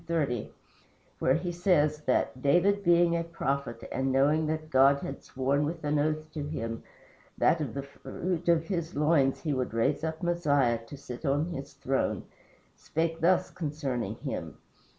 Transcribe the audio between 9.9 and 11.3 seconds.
up Messiah to sit